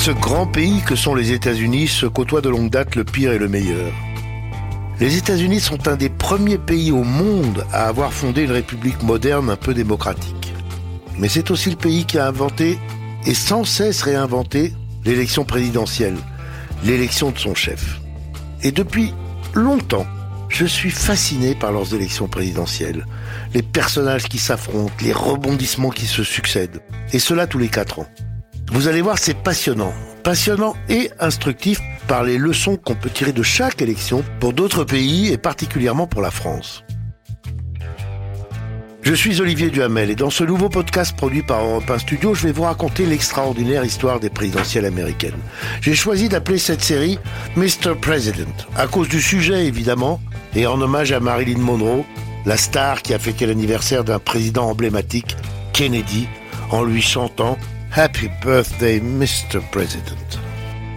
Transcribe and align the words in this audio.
ce 0.00 0.12
grand 0.12 0.46
pays 0.46 0.80
que 0.80 0.96
sont 0.96 1.14
les 1.14 1.32
États-Unis 1.32 1.86
se 1.86 2.06
côtoient 2.06 2.40
de 2.40 2.48
longue 2.48 2.70
date 2.70 2.94
le 2.94 3.04
pire 3.04 3.32
et 3.32 3.38
le 3.38 3.48
meilleur. 3.48 3.92
Les 4.98 5.18
États-Unis 5.18 5.60
sont 5.60 5.88
un 5.88 5.96
des 5.96 6.08
premiers 6.08 6.56
pays 6.56 6.90
au 6.90 7.04
monde 7.04 7.66
à 7.70 7.86
avoir 7.86 8.10
fondé 8.10 8.44
une 8.44 8.50
république 8.50 9.02
moderne 9.02 9.50
un 9.50 9.56
peu 9.56 9.74
démocratique. 9.74 10.54
Mais 11.18 11.28
c'est 11.28 11.50
aussi 11.50 11.68
le 11.68 11.76
pays 11.76 12.06
qui 12.06 12.18
a 12.18 12.26
inventé 12.26 12.78
et 13.26 13.34
sans 13.34 13.64
cesse 13.64 14.00
réinventé 14.00 14.72
l'élection 15.04 15.44
présidentielle, 15.44 16.16
l'élection 16.82 17.30
de 17.30 17.38
son 17.38 17.54
chef. 17.54 18.00
Et 18.62 18.72
depuis 18.72 19.12
longtemps, 19.52 20.06
je 20.48 20.64
suis 20.64 20.90
fasciné 20.90 21.54
par 21.54 21.72
leurs 21.72 21.92
élections 21.92 22.26
présidentielles, 22.26 23.04
les 23.52 23.62
personnages 23.62 24.30
qui 24.30 24.38
s'affrontent, 24.38 24.94
les 25.02 25.12
rebondissements 25.12 25.90
qui 25.90 26.06
se 26.06 26.24
succèdent, 26.24 26.80
et 27.12 27.18
cela 27.18 27.46
tous 27.46 27.58
les 27.58 27.68
quatre 27.68 27.98
ans. 27.98 28.08
Vous 28.72 28.86
allez 28.86 29.02
voir, 29.02 29.18
c'est 29.18 29.34
passionnant. 29.34 29.92
Passionnant 30.22 30.76
et 30.88 31.10
instructif 31.18 31.80
par 32.06 32.22
les 32.22 32.38
leçons 32.38 32.76
qu'on 32.76 32.94
peut 32.94 33.10
tirer 33.10 33.32
de 33.32 33.42
chaque 33.42 33.82
élection 33.82 34.22
pour 34.38 34.52
d'autres 34.52 34.84
pays 34.84 35.32
et 35.32 35.38
particulièrement 35.38 36.06
pour 36.06 36.22
la 36.22 36.30
France. 36.30 36.84
Je 39.02 39.14
suis 39.14 39.40
Olivier 39.40 39.70
Duhamel 39.70 40.10
et 40.10 40.14
dans 40.14 40.30
ce 40.30 40.44
nouveau 40.44 40.68
podcast 40.68 41.16
produit 41.16 41.42
par 41.42 41.64
Europe 41.64 41.90
1 41.90 41.98
Studio, 41.98 42.34
je 42.34 42.46
vais 42.46 42.52
vous 42.52 42.62
raconter 42.62 43.06
l'extraordinaire 43.06 43.84
histoire 43.84 44.20
des 44.20 44.30
présidentielles 44.30 44.84
américaines. 44.84 45.40
J'ai 45.80 45.94
choisi 45.94 46.28
d'appeler 46.28 46.58
cette 46.58 46.82
série 46.82 47.18
Mr. 47.56 47.96
President, 48.00 48.54
à 48.76 48.86
cause 48.86 49.08
du 49.08 49.20
sujet 49.20 49.66
évidemment, 49.66 50.20
et 50.54 50.66
en 50.68 50.80
hommage 50.80 51.10
à 51.10 51.18
Marilyn 51.18 51.58
Monroe, 51.58 52.04
la 52.46 52.56
star 52.56 53.02
qui 53.02 53.14
a 53.14 53.18
fêté 53.18 53.46
l'anniversaire 53.46 54.04
d'un 54.04 54.20
président 54.20 54.68
emblématique, 54.68 55.36
Kennedy, 55.72 56.28
en 56.70 56.84
lui 56.84 57.02
chantant 57.02 57.58
Happy 57.92 58.28
Birthday, 58.40 59.00
Mr. 59.00 59.60
President. 59.72 60.38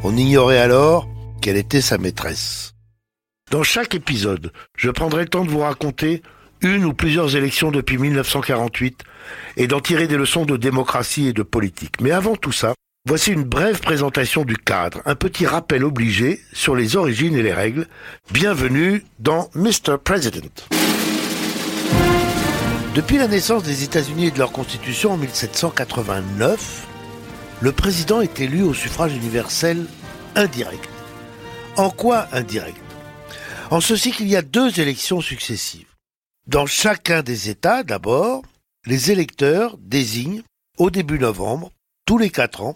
On 0.04 0.16
ignorait 0.16 0.60
alors 0.60 1.08
quelle 1.42 1.58
était 1.58 1.82
sa 1.82 1.98
maîtresse. 1.98 2.76
Dans 3.50 3.64
chaque 3.64 3.96
épisode, 3.96 4.52
je 4.78 4.92
prendrai 4.92 5.24
le 5.24 5.30
temps 5.30 5.44
de 5.44 5.50
vous 5.50 5.60
raconter 5.60 6.22
une 6.62 6.86
ou 6.86 6.94
plusieurs 6.94 7.36
élections 7.36 7.72
depuis 7.72 7.98
1948 7.98 9.04
et 9.58 9.66
d'en 9.66 9.80
tirer 9.80 10.08
des 10.08 10.18
leçons 10.18 10.46
de 10.46 10.56
démocratie 10.56 11.28
et 11.28 11.34
de 11.34 11.42
politique. 11.42 12.00
Mais 12.00 12.12
avant 12.12 12.36
tout 12.36 12.52
ça, 12.52 12.76
voici 13.08 13.32
une 13.32 13.44
brève 13.44 13.80
présentation 13.80 14.46
du 14.46 14.56
cadre, 14.56 15.02
un 15.06 15.16
petit 15.16 15.48
rappel 15.48 15.84
obligé 15.84 16.42
sur 16.54 16.76
les 16.76 16.96
origines 16.96 17.36
et 17.36 17.44
les 17.44 17.54
règles. 17.54 17.88
Bienvenue 18.32 19.04
dans 19.18 19.50
Mr. 19.56 19.98
President. 20.04 20.70
Depuis 22.96 23.18
la 23.18 23.28
naissance 23.28 23.64
des 23.64 23.84
États-Unis 23.84 24.28
et 24.28 24.32
de 24.32 24.38
leur 24.38 24.52
constitution 24.52 25.14
en 25.14 25.18
1789, 25.18 26.88
le 27.60 27.72
président 27.72 28.22
est 28.22 28.40
élu 28.40 28.62
au 28.62 28.76
suffrage 28.76 29.16
universel 29.16 29.88
indirect. 30.36 30.88
En 31.76 31.90
quoi 31.90 32.28
indirect? 32.32 32.78
En 33.72 33.82
ceci 33.82 34.12
qu'il 34.12 34.28
y 34.28 34.36
a 34.36 34.44
deux 34.44 34.80
élections 34.80 35.22
successives. 35.22 35.88
Dans 36.46 36.68
chacun 36.68 37.24
des 37.24 37.50
États, 37.50 37.82
d'abord, 37.82 38.44
les 38.86 39.10
électeurs 39.10 39.76
désignent, 39.80 40.44
au 40.78 40.92
début 40.92 41.18
novembre, 41.18 41.72
tous 42.06 42.20
les 42.20 42.30
quatre 42.30 42.62
ans, 42.62 42.76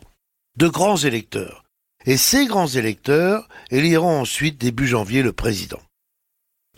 de 0.58 0.68
grands 0.68 0.98
électeurs. 0.98 1.64
Et 2.08 2.18
ces 2.18 2.48
grands 2.48 2.66
électeurs 2.66 3.48
éliront 3.70 4.22
ensuite 4.22 4.60
début 4.60 4.88
janvier 4.88 5.22
le 5.22 5.34
président. 5.34 5.82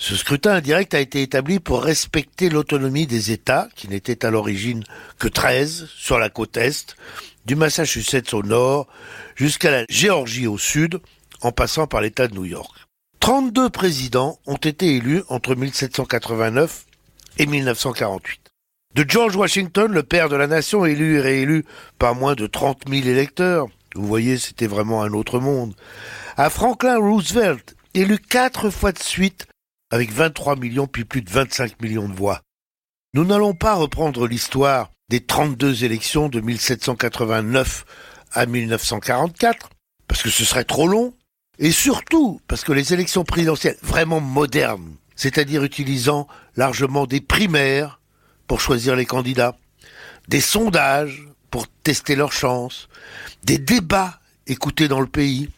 Ce 0.01 0.15
scrutin 0.15 0.53
indirect 0.53 0.93
a 0.93 1.01
été 1.01 1.21
établi 1.21 1.59
pour 1.59 1.83
respecter 1.83 2.49
l'autonomie 2.49 3.05
des 3.05 3.33
États, 3.33 3.67
qui 3.75 3.89
n'étaient 3.89 4.25
à 4.25 4.31
l'origine 4.31 4.85
que 5.19 5.27
13 5.27 5.89
sur 5.93 6.17
la 6.17 6.29
côte 6.29 6.55
est, 6.55 6.95
du 7.45 7.57
Massachusetts 7.57 8.33
au 8.33 8.41
nord 8.41 8.87
jusqu'à 9.35 9.71
la 9.71 9.83
Géorgie 9.89 10.47
au 10.47 10.57
sud, 10.57 11.01
en 11.41 11.51
passant 11.51 11.85
par 11.85 11.99
l'État 11.99 12.29
de 12.29 12.33
New 12.33 12.45
York. 12.45 12.73
32 13.19 13.69
présidents 13.69 14.39
ont 14.47 14.55
été 14.55 14.95
élus 14.95 15.21
entre 15.27 15.53
1789 15.53 16.85
et 17.37 17.45
1948. 17.45 18.39
De 18.95 19.05
George 19.05 19.35
Washington, 19.35 19.91
le 19.91 20.03
père 20.03 20.29
de 20.29 20.37
la 20.37 20.47
nation, 20.47 20.85
élu 20.85 21.17
et 21.17 21.21
réélu 21.21 21.65
par 21.97 22.15
moins 22.15 22.35
de 22.35 22.47
30 22.47 22.83
000 22.87 23.05
électeurs, 23.05 23.67
vous 23.95 24.07
voyez, 24.07 24.37
c'était 24.37 24.67
vraiment 24.67 25.03
un 25.03 25.11
autre 25.11 25.41
monde, 25.41 25.75
à 26.37 26.49
Franklin 26.49 26.97
Roosevelt, 26.97 27.75
élu 27.93 28.17
quatre 28.17 28.69
fois 28.69 28.93
de 28.93 28.99
suite 28.99 29.45
avec 29.91 30.11
23 30.11 30.55
millions 30.55 30.87
puis 30.87 31.05
plus 31.05 31.21
de 31.21 31.29
25 31.29 31.81
millions 31.81 32.07
de 32.07 32.13
voix. 32.13 32.41
Nous 33.13 33.25
n'allons 33.25 33.53
pas 33.53 33.75
reprendre 33.75 34.27
l'histoire 34.27 34.91
des 35.09 35.21
32 35.21 35.83
élections 35.83 36.29
de 36.29 36.39
1789 36.39 37.85
à 38.33 38.45
1944, 38.45 39.69
parce 40.07 40.21
que 40.21 40.29
ce 40.29 40.45
serait 40.45 40.63
trop 40.63 40.87
long, 40.87 41.15
et 41.57 41.71
surtout 41.71 42.39
parce 42.47 42.63
que 42.63 42.71
les 42.71 42.93
élections 42.93 43.23
présidentielles 43.23 43.77
vraiment 43.81 44.19
modernes, 44.21 44.95
c'est-à-dire 45.15 45.63
utilisant 45.63 46.27
largement 46.55 47.07
des 47.07 47.21
primaires 47.21 47.99
pour 48.47 48.61
choisir 48.61 48.95
les 48.95 49.05
candidats, 49.05 49.57
des 50.27 50.41
sondages 50.41 51.27
pour 51.49 51.67
tester 51.67 52.15
leurs 52.15 52.31
chances, 52.31 52.87
des 53.43 53.57
débats 53.57 54.19
écoutés 54.45 54.87
dans 54.87 55.01
le 55.01 55.07
pays, 55.07 55.49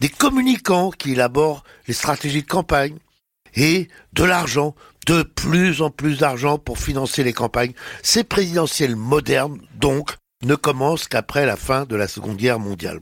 des 0.00 0.08
communicants 0.08 0.90
qui 0.90 1.12
élaborent 1.12 1.62
les 1.86 1.94
stratégies 1.94 2.42
de 2.42 2.48
campagne, 2.48 2.98
et 3.58 3.88
de 4.12 4.24
l'argent, 4.24 4.74
de 5.06 5.22
plus 5.22 5.82
en 5.82 5.90
plus 5.90 6.18
d'argent 6.18 6.58
pour 6.58 6.78
financer 6.78 7.24
les 7.24 7.32
campagnes. 7.32 7.72
Ces 8.02 8.24
présidentielles 8.24 8.96
modernes, 8.96 9.60
donc, 9.78 10.14
ne 10.44 10.54
commencent 10.54 11.08
qu'après 11.08 11.44
la 11.44 11.56
fin 11.56 11.84
de 11.84 11.96
la 11.96 12.08
Seconde 12.08 12.36
Guerre 12.36 12.60
mondiale. 12.60 13.00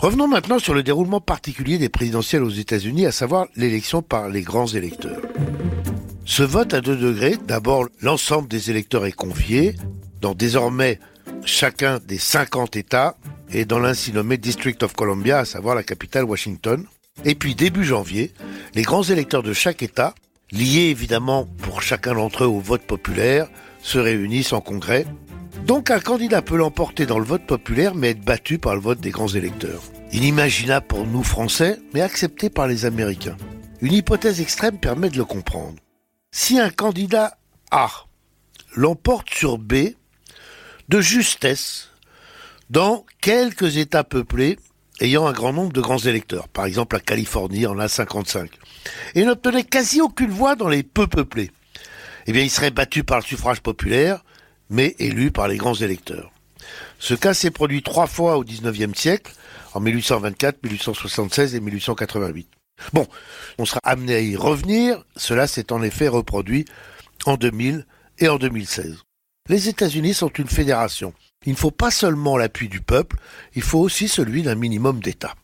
Revenons 0.00 0.26
maintenant 0.26 0.58
sur 0.58 0.74
le 0.74 0.82
déroulement 0.82 1.20
particulier 1.20 1.78
des 1.78 1.88
présidentielles 1.88 2.42
aux 2.42 2.50
États-Unis, 2.50 3.06
à 3.06 3.12
savoir 3.12 3.46
l'élection 3.54 4.02
par 4.02 4.28
les 4.28 4.42
grands 4.42 4.66
électeurs. 4.66 5.20
Ce 6.24 6.42
vote 6.42 6.72
à 6.72 6.80
deux 6.80 6.96
degrés, 6.96 7.36
d'abord 7.46 7.86
l'ensemble 8.00 8.48
des 8.48 8.70
électeurs 8.70 9.06
est 9.06 9.12
confié 9.12 9.76
dans 10.20 10.34
désormais 10.34 10.98
chacun 11.44 11.98
des 11.98 12.18
50 12.18 12.76
États 12.76 13.16
et 13.50 13.64
dans 13.64 13.78
l'ainsi 13.78 14.12
nommé 14.12 14.38
District 14.38 14.82
of 14.82 14.94
Columbia, 14.94 15.40
à 15.40 15.44
savoir 15.44 15.74
la 15.74 15.82
capitale 15.82 16.24
Washington. 16.24 16.86
Et 17.24 17.34
puis 17.34 17.54
début 17.54 17.84
janvier, 17.84 18.32
les 18.74 18.82
grands 18.82 19.02
électeurs 19.02 19.42
de 19.42 19.52
chaque 19.52 19.82
État, 19.82 20.14
liés 20.50 20.90
évidemment 20.90 21.46
pour 21.62 21.82
chacun 21.82 22.14
d'entre 22.14 22.44
eux 22.44 22.48
au 22.48 22.58
vote 22.58 22.82
populaire, 22.82 23.48
se 23.80 23.98
réunissent 23.98 24.52
en 24.52 24.60
congrès. 24.60 25.06
Donc 25.66 25.90
un 25.90 26.00
candidat 26.00 26.42
peut 26.42 26.56
l'emporter 26.56 27.06
dans 27.06 27.18
le 27.18 27.24
vote 27.24 27.46
populaire 27.46 27.94
mais 27.94 28.10
être 28.10 28.24
battu 28.24 28.58
par 28.58 28.74
le 28.74 28.80
vote 28.80 29.00
des 29.00 29.10
grands 29.10 29.28
électeurs. 29.28 29.82
Inimaginable 30.12 30.86
pour 30.86 31.06
nous 31.06 31.22
Français, 31.22 31.78
mais 31.94 32.00
accepté 32.00 32.50
par 32.50 32.66
les 32.66 32.84
Américains. 32.84 33.36
Une 33.80 33.92
hypothèse 33.92 34.40
extrême 34.40 34.78
permet 34.78 35.08
de 35.08 35.16
le 35.16 35.24
comprendre. 35.24 35.76
Si 36.32 36.58
un 36.58 36.70
candidat 36.70 37.38
A 37.70 37.88
l'emporte 38.74 39.30
sur 39.32 39.58
B 39.58 39.74
de 40.88 41.00
justesse 41.00 41.90
dans 42.70 43.04
quelques 43.20 43.76
États 43.76 44.04
peuplés 44.04 44.58
ayant 45.02 45.26
un 45.26 45.32
grand 45.32 45.52
nombre 45.52 45.72
de 45.72 45.80
grands 45.80 45.98
électeurs. 45.98 46.48
Par 46.48 46.64
exemple, 46.64 46.96
la 46.96 47.00
Californie 47.00 47.66
en 47.66 47.78
a 47.78 47.88
55. 47.88 48.50
Et 49.14 49.24
n'obtenait 49.24 49.64
quasi 49.64 50.00
aucune 50.00 50.30
voix 50.30 50.54
dans 50.54 50.68
les 50.68 50.82
peu 50.82 51.06
peuplés. 51.06 51.50
Eh 52.26 52.32
bien, 52.32 52.42
il 52.42 52.50
serait 52.50 52.70
battu 52.70 53.04
par 53.04 53.18
le 53.18 53.24
suffrage 53.24 53.60
populaire, 53.60 54.24
mais 54.70 54.94
élu 54.98 55.30
par 55.30 55.48
les 55.48 55.56
grands 55.56 55.74
électeurs. 55.74 56.30
Ce 56.98 57.14
cas 57.14 57.34
s'est 57.34 57.50
produit 57.50 57.82
trois 57.82 58.06
fois 58.06 58.38
au 58.38 58.44
XIXe 58.44 58.96
siècle, 58.96 59.32
en 59.74 59.80
1824, 59.80 60.62
1876 60.62 61.54
et 61.54 61.60
1888. 61.60 62.48
Bon, 62.92 63.06
on 63.58 63.64
sera 63.64 63.80
amené 63.84 64.14
à 64.14 64.20
y 64.20 64.36
revenir, 64.36 65.04
cela 65.16 65.46
s'est 65.46 65.72
en 65.72 65.82
effet 65.82 66.08
reproduit 66.08 66.64
en 67.26 67.36
2000 67.36 67.86
et 68.18 68.28
en 68.28 68.38
2016. 68.38 69.02
Les 69.48 69.68
États-Unis 69.68 70.14
sont 70.14 70.28
une 70.28 70.48
fédération. 70.48 71.12
Il 71.44 71.52
ne 71.52 71.56
faut 71.58 71.70
pas 71.70 71.90
seulement 71.90 72.36
l'appui 72.36 72.68
du 72.68 72.80
peuple, 72.80 73.16
il 73.54 73.62
faut 73.62 73.80
aussi 73.80 74.08
celui 74.08 74.42
d'un 74.42 74.54
minimum 74.54 75.00
d'État. 75.00 75.34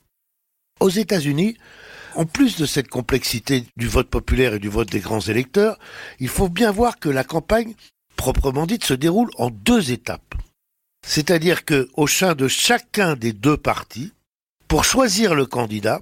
Aux 0.80 0.90
États-Unis, 0.90 1.56
en 2.14 2.24
plus 2.24 2.56
de 2.56 2.66
cette 2.66 2.88
complexité 2.88 3.64
du 3.76 3.88
vote 3.88 4.08
populaire 4.08 4.54
et 4.54 4.58
du 4.58 4.68
vote 4.68 4.90
des 4.90 5.00
grands 5.00 5.20
électeurs, 5.20 5.78
il 6.20 6.28
faut 6.28 6.48
bien 6.48 6.70
voir 6.70 6.98
que 6.98 7.08
la 7.08 7.24
campagne, 7.24 7.74
proprement 8.16 8.66
dite, 8.66 8.84
se 8.84 8.94
déroule 8.94 9.30
en 9.38 9.50
deux 9.50 9.90
étapes. 9.90 10.34
C'est-à-dire 11.06 11.64
que, 11.64 11.88
au 11.94 12.06
sein 12.06 12.34
de 12.34 12.48
chacun 12.48 13.14
des 13.14 13.32
deux 13.32 13.56
partis, 13.56 14.12
pour 14.66 14.84
choisir 14.84 15.34
le 15.34 15.46
candidat, 15.46 16.00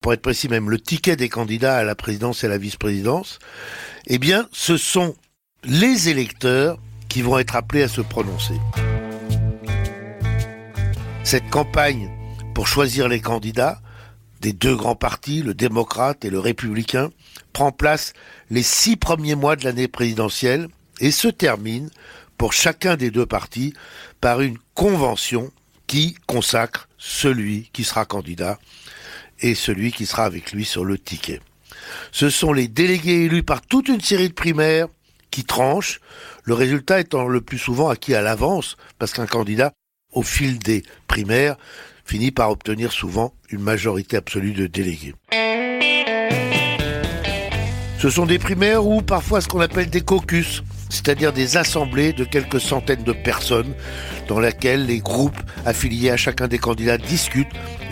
pour 0.00 0.12
être 0.12 0.22
précis 0.22 0.48
même 0.48 0.70
le 0.70 0.78
ticket 0.78 1.16
des 1.16 1.28
candidats 1.28 1.78
à 1.78 1.82
la 1.82 1.94
présidence 1.94 2.44
et 2.44 2.46
à 2.46 2.50
la 2.50 2.58
vice-présidence, 2.58 3.38
eh 4.06 4.18
bien, 4.18 4.48
ce 4.52 4.76
sont 4.76 5.16
les 5.64 6.08
électeurs 6.08 6.78
qui 7.08 7.22
vont 7.22 7.38
être 7.38 7.56
appelés 7.56 7.82
à 7.82 7.88
se 7.88 8.02
prononcer. 8.02 8.54
Cette 11.34 11.50
campagne 11.50 12.12
pour 12.54 12.68
choisir 12.68 13.08
les 13.08 13.20
candidats 13.20 13.80
des 14.40 14.52
deux 14.52 14.76
grands 14.76 14.94
partis, 14.94 15.42
le 15.42 15.52
démocrate 15.52 16.24
et 16.24 16.30
le 16.30 16.38
républicain, 16.38 17.10
prend 17.52 17.72
place 17.72 18.12
les 18.50 18.62
six 18.62 18.94
premiers 18.94 19.34
mois 19.34 19.56
de 19.56 19.64
l'année 19.64 19.88
présidentielle 19.88 20.68
et 21.00 21.10
se 21.10 21.26
termine 21.26 21.90
pour 22.38 22.52
chacun 22.52 22.94
des 22.94 23.10
deux 23.10 23.26
partis 23.26 23.74
par 24.20 24.42
une 24.42 24.58
convention 24.74 25.50
qui 25.88 26.14
consacre 26.28 26.88
celui 26.98 27.68
qui 27.72 27.82
sera 27.82 28.04
candidat 28.04 28.60
et 29.40 29.56
celui 29.56 29.90
qui 29.90 30.06
sera 30.06 30.26
avec 30.26 30.52
lui 30.52 30.64
sur 30.64 30.84
le 30.84 30.98
ticket. 30.98 31.40
Ce 32.12 32.30
sont 32.30 32.52
les 32.52 32.68
délégués 32.68 33.24
élus 33.24 33.42
par 33.42 33.60
toute 33.60 33.88
une 33.88 34.00
série 34.00 34.28
de 34.28 34.34
primaires 34.34 34.86
qui 35.32 35.42
tranchent, 35.42 36.00
le 36.44 36.54
résultat 36.54 37.00
étant 37.00 37.26
le 37.26 37.40
plus 37.40 37.58
souvent 37.58 37.88
acquis 37.88 38.14
à 38.14 38.22
l'avance, 38.22 38.76
parce 39.00 39.12
qu'un 39.12 39.26
candidat, 39.26 39.72
au 40.14 40.22
fil 40.22 40.58
des 40.58 40.82
primaires, 41.06 41.56
finit 42.04 42.30
par 42.30 42.50
obtenir 42.50 42.92
souvent 42.92 43.32
une 43.50 43.60
majorité 43.60 44.16
absolue 44.16 44.52
de 44.52 44.66
délégués. 44.66 45.14
Ce 47.98 48.10
sont 48.10 48.26
des 48.26 48.38
primaires 48.38 48.86
ou 48.86 49.00
parfois 49.00 49.40
ce 49.40 49.48
qu'on 49.48 49.60
appelle 49.60 49.88
des 49.88 50.02
caucus, 50.02 50.62
c'est-à-dire 50.90 51.32
des 51.32 51.56
assemblées 51.56 52.12
de 52.12 52.24
quelques 52.24 52.60
centaines 52.60 53.02
de 53.02 53.12
personnes 53.12 53.72
dans 54.28 54.40
lesquelles 54.40 54.84
les 54.84 54.98
groupes 54.98 55.40
affiliés 55.64 56.10
à 56.10 56.18
chacun 56.18 56.46
des 56.46 56.58
candidats 56.58 56.98
discutent, 56.98 57.48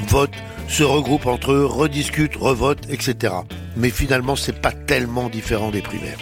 votent, 0.09 0.37
se 0.69 0.83
regroupent 0.83 1.27
entre 1.27 1.53
eux, 1.53 1.65
rediscutent, 1.65 2.37
revotent, 2.37 2.87
etc. 2.91 3.33
Mais 3.77 3.89
finalement, 3.89 4.37
c'est 4.37 4.61
pas 4.61 4.73
tellement 4.73 5.31
différent 5.31 5.71
des 5.71 5.83
primaires. 5.83 6.19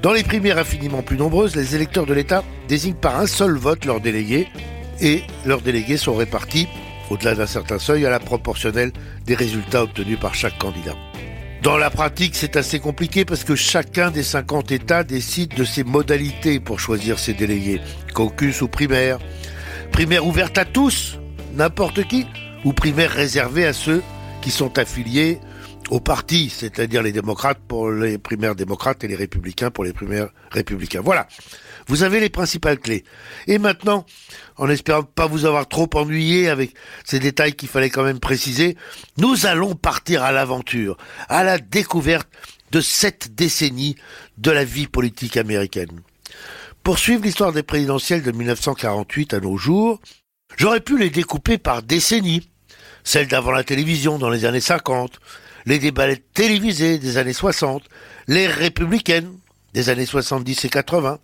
Dans 0.00 0.12
les 0.12 0.24
primaires 0.24 0.58
infiniment 0.58 1.02
plus 1.02 1.18
nombreuses, 1.18 1.54
les 1.54 1.76
électeurs 1.76 2.06
de 2.06 2.14
l'État 2.14 2.42
désignent 2.66 2.94
par 2.94 3.20
un 3.20 3.26
seul 3.26 3.56
vote 3.56 3.84
leurs 3.84 4.00
délégués 4.00 4.48
et 5.00 5.22
leurs 5.44 5.60
délégués 5.60 5.96
sont 5.96 6.14
répartis, 6.14 6.68
au-delà 7.10 7.34
d'un 7.34 7.46
certain 7.46 7.78
seuil, 7.78 8.06
à 8.06 8.10
la 8.10 8.20
proportionnelle 8.20 8.92
des 9.26 9.34
résultats 9.34 9.82
obtenus 9.82 10.18
par 10.18 10.34
chaque 10.34 10.58
candidat. 10.58 10.94
Dans 11.62 11.76
la 11.76 11.90
pratique, 11.90 12.34
c'est 12.34 12.56
assez 12.56 12.80
compliqué 12.80 13.24
parce 13.24 13.44
que 13.44 13.54
chacun 13.54 14.10
des 14.10 14.24
50 14.24 14.72
États 14.72 15.04
décide 15.04 15.54
de 15.54 15.62
ses 15.62 15.84
modalités 15.84 16.58
pour 16.58 16.80
choisir 16.80 17.20
ses 17.20 17.34
délégués. 17.34 17.80
Caucus 18.14 18.62
ou 18.62 18.68
primaire. 18.68 19.18
Primaire 19.92 20.26
ouverte 20.26 20.58
à 20.58 20.64
tous, 20.64 21.18
n'importe 21.54 22.02
qui, 22.08 22.26
ou 22.64 22.72
primaire 22.72 23.10
réservée 23.10 23.64
à 23.64 23.72
ceux 23.72 24.02
qui 24.40 24.50
sont 24.50 24.76
affiliés 24.78 25.38
au 25.90 26.00
parti, 26.00 26.48
c'est-à-dire 26.48 27.02
les 27.02 27.12
démocrates 27.12 27.58
pour 27.68 27.90
les 27.90 28.18
primaires 28.18 28.54
démocrates 28.54 29.04
et 29.04 29.08
les 29.08 29.14
républicains 29.14 29.70
pour 29.70 29.84
les 29.84 29.92
primaires 29.92 30.28
républicains. 30.50 31.00
Voilà. 31.02 31.28
Vous 31.86 32.02
avez 32.02 32.20
les 32.20 32.30
principales 32.30 32.78
clés. 32.78 33.04
Et 33.46 33.58
maintenant, 33.58 34.06
en 34.56 34.68
espérant 34.68 35.02
pas 35.02 35.26
vous 35.26 35.44
avoir 35.44 35.68
trop 35.68 35.88
ennuyé 35.94 36.48
avec 36.48 36.74
ces 37.04 37.18
détails 37.18 37.54
qu'il 37.54 37.68
fallait 37.68 37.90
quand 37.90 38.04
même 38.04 38.20
préciser, 38.20 38.76
nous 39.18 39.46
allons 39.46 39.74
partir 39.74 40.22
à 40.22 40.32
l'aventure, 40.32 40.96
à 41.28 41.44
la 41.44 41.58
découverte 41.58 42.28
de 42.70 42.80
cette 42.80 43.34
décennie 43.34 43.96
de 44.38 44.50
la 44.50 44.64
vie 44.64 44.86
politique 44.86 45.36
américaine. 45.36 46.00
Pour 46.82 46.98
suivre 46.98 47.22
l'histoire 47.22 47.52
des 47.52 47.62
présidentielles 47.62 48.22
de 48.22 48.32
1948 48.32 49.34
à 49.34 49.40
nos 49.40 49.56
jours, 49.56 50.00
j'aurais 50.56 50.80
pu 50.80 50.98
les 50.98 51.10
découper 51.10 51.58
par 51.58 51.82
décennies. 51.82 52.48
Celle 53.04 53.28
d'avant 53.28 53.50
la 53.50 53.64
télévision 53.64 54.18
dans 54.18 54.30
les 54.30 54.44
années 54.44 54.60
50, 54.60 55.18
les 55.66 55.78
débats 55.78 56.14
télévisés 56.34 56.98
des 56.98 57.16
années 57.16 57.32
60, 57.32 57.82
les 58.28 58.46
républicaines 58.46 59.38
des 59.74 59.88
années 59.88 60.06
70 60.06 60.64
et 60.64 60.68
80, 60.68 61.18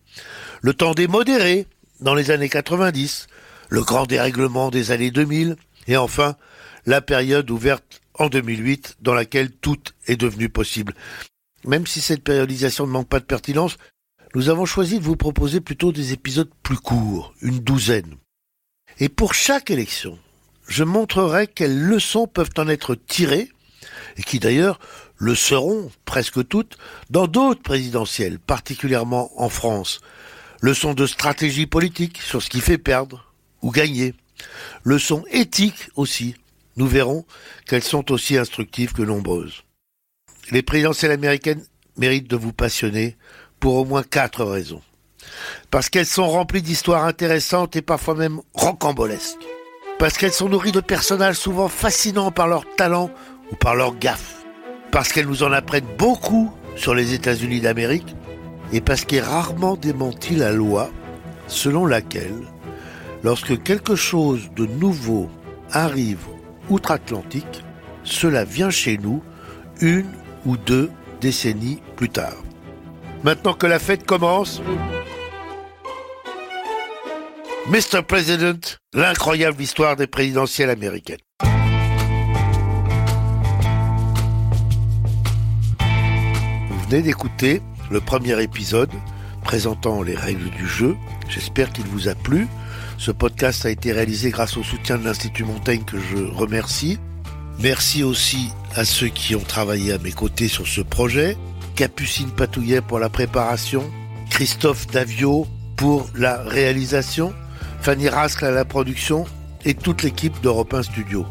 le 0.62 0.74
temps 0.74 0.94
des 0.94 1.06
modérés 1.06 1.66
dans 2.00 2.14
les 2.14 2.30
années 2.30 2.48
90, 2.48 3.26
le 3.68 3.82
grand 3.82 4.06
dérèglement 4.06 4.70
des 4.70 4.90
années 4.90 5.10
2000, 5.10 5.56
et 5.86 5.96
enfin 5.96 6.36
la 6.86 7.00
période 7.00 7.50
ouverte 7.50 8.00
en 8.14 8.28
2008 8.28 8.96
dans 9.00 9.14
laquelle 9.14 9.50
tout 9.50 9.78
est 10.06 10.16
devenu 10.16 10.48
possible. 10.48 10.94
Même 11.64 11.86
si 11.86 12.00
cette 12.00 12.22
périodisation 12.22 12.86
ne 12.86 12.92
manque 12.92 13.08
pas 13.08 13.20
de 13.20 13.24
pertinence, 13.24 13.76
nous 14.34 14.48
avons 14.48 14.66
choisi 14.66 14.98
de 14.98 15.04
vous 15.04 15.16
proposer 15.16 15.60
plutôt 15.60 15.92
des 15.92 16.12
épisodes 16.12 16.50
plus 16.62 16.76
courts, 16.76 17.34
une 17.42 17.60
douzaine. 17.60 18.16
Et 19.00 19.08
pour 19.08 19.34
chaque 19.34 19.70
élection, 19.70 20.18
je 20.66 20.84
montrerai 20.84 21.46
quelles 21.46 21.80
leçons 21.80 22.26
peuvent 22.26 22.50
en 22.58 22.68
être 22.68 22.94
tirées 22.94 23.50
et 24.16 24.22
qui 24.22 24.38
d'ailleurs 24.38 24.78
le 25.16 25.34
seront 25.34 25.90
presque 26.04 26.46
toutes 26.48 26.78
dans 27.10 27.26
d'autres 27.26 27.62
présidentielles, 27.62 28.38
particulièrement 28.38 29.30
en 29.36 29.48
France. 29.48 30.00
Leçons 30.60 30.94
de 30.94 31.06
stratégie 31.06 31.66
politique 31.66 32.20
sur 32.20 32.42
ce 32.42 32.50
qui 32.50 32.60
fait 32.60 32.78
perdre 32.78 33.32
ou 33.62 33.70
gagner. 33.70 34.14
Leçons 34.84 35.24
éthiques 35.30 35.90
aussi. 35.96 36.34
Nous 36.76 36.86
verrons 36.86 37.24
qu'elles 37.66 37.82
sont 37.82 38.12
aussi 38.12 38.36
instructives 38.36 38.92
que 38.92 39.02
nombreuses. 39.02 39.64
Les 40.50 40.62
présidentielles 40.62 41.10
américaines 41.10 41.64
méritent 41.96 42.30
de 42.30 42.36
vous 42.36 42.52
passionner 42.52 43.16
pour 43.60 43.74
au 43.74 43.84
moins 43.84 44.02
quatre 44.02 44.44
raisons. 44.44 44.82
Parce 45.70 45.90
qu'elles 45.90 46.06
sont 46.06 46.28
remplies 46.28 46.62
d'histoires 46.62 47.04
intéressantes 47.04 47.76
et 47.76 47.82
parfois 47.82 48.14
même 48.14 48.40
rocambolesques. 48.54 49.44
Parce 49.98 50.16
qu'elles 50.16 50.32
sont 50.32 50.48
nourries 50.48 50.72
de 50.72 50.80
personnages 50.80 51.36
souvent 51.36 51.68
fascinants 51.68 52.30
par 52.30 52.46
leur 52.46 52.64
talent 52.76 53.10
ou 53.50 53.56
par 53.56 53.74
leur 53.74 53.96
gaffe, 53.96 54.44
parce 54.90 55.12
qu'elles 55.12 55.26
nous 55.26 55.42
en 55.42 55.52
apprennent 55.52 55.86
beaucoup 55.98 56.52
sur 56.76 56.94
les 56.94 57.14
États-Unis 57.14 57.60
d'Amérique, 57.60 58.14
et 58.72 58.80
parce 58.80 59.04
qu'est 59.04 59.20
rarement 59.20 59.76
démenti 59.76 60.36
la 60.36 60.52
loi 60.52 60.90
selon 61.46 61.86
laquelle, 61.86 62.42
lorsque 63.22 63.62
quelque 63.62 63.96
chose 63.96 64.50
de 64.54 64.66
nouveau 64.66 65.30
arrive 65.72 66.20
outre-Atlantique, 66.68 67.64
cela 68.04 68.44
vient 68.44 68.70
chez 68.70 68.98
nous 68.98 69.22
une 69.80 70.10
ou 70.44 70.56
deux 70.56 70.90
décennies 71.20 71.80
plus 71.96 72.10
tard. 72.10 72.36
Maintenant 73.24 73.54
que 73.54 73.66
la 73.66 73.78
fête 73.78 74.06
commence, 74.06 74.62
Mr. 77.68 78.02
President, 78.06 78.78
l'incroyable 78.94 79.60
histoire 79.60 79.96
des 79.96 80.06
présidentielles 80.06 80.70
américaines. 80.70 81.18
D'écouter 86.88 87.60
le 87.90 88.00
premier 88.00 88.42
épisode 88.42 88.90
présentant 89.44 90.02
les 90.02 90.16
règles 90.16 90.48
du 90.50 90.66
jeu. 90.66 90.96
J'espère 91.28 91.70
qu'il 91.70 91.84
vous 91.84 92.08
a 92.08 92.14
plu. 92.14 92.48
Ce 92.96 93.10
podcast 93.10 93.66
a 93.66 93.70
été 93.70 93.92
réalisé 93.92 94.30
grâce 94.30 94.56
au 94.56 94.62
soutien 94.62 94.96
de 94.96 95.04
l'Institut 95.04 95.44
Montaigne 95.44 95.82
que 95.84 95.98
je 95.98 96.16
remercie. 96.16 96.98
Merci 97.60 98.02
aussi 98.02 98.48
à 98.74 98.86
ceux 98.86 99.08
qui 99.08 99.36
ont 99.36 99.44
travaillé 99.46 99.92
à 99.92 99.98
mes 99.98 100.12
côtés 100.12 100.48
sur 100.48 100.66
ce 100.66 100.80
projet. 100.80 101.36
Capucine 101.76 102.30
Patouillet 102.30 102.80
pour 102.80 102.98
la 102.98 103.10
préparation, 103.10 103.84
Christophe 104.30 104.86
Davio 104.86 105.46
pour 105.76 106.08
la 106.14 106.42
réalisation, 106.42 107.34
Fanny 107.82 108.08
Rascle 108.08 108.46
à 108.46 108.50
la 108.50 108.64
production 108.64 109.26
et 109.66 109.74
toute 109.74 110.02
l'équipe 110.02 110.40
d'Europe 110.40 110.72
1 110.72 110.84
Studio. 110.84 111.26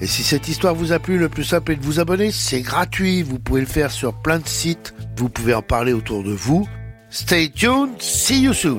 Et 0.00 0.06
si 0.06 0.22
cette 0.22 0.48
histoire 0.48 0.74
vous 0.74 0.92
a 0.92 0.98
plu, 0.98 1.18
le 1.18 1.28
plus 1.28 1.44
simple 1.44 1.72
est 1.72 1.76
de 1.76 1.84
vous 1.84 1.98
abonner. 2.00 2.30
C'est 2.30 2.60
gratuit. 2.60 3.22
Vous 3.22 3.38
pouvez 3.38 3.60
le 3.60 3.66
faire 3.66 3.90
sur 3.90 4.14
plein 4.14 4.38
de 4.38 4.46
sites. 4.46 4.94
Vous 5.16 5.28
pouvez 5.28 5.54
en 5.54 5.62
parler 5.62 5.92
autour 5.92 6.22
de 6.22 6.32
vous. 6.32 6.68
Stay 7.10 7.50
tuned. 7.50 8.00
See 8.00 8.42
you 8.42 8.52
soon. 8.52 8.78